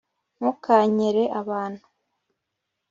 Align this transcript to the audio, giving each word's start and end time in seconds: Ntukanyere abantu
Ntukanyere 0.37 1.23
abantu 1.41 1.83